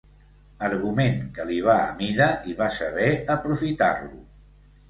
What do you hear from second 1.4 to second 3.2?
li va a mida i va saber